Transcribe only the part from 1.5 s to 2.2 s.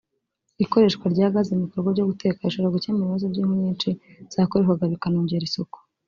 mu bikorwa byo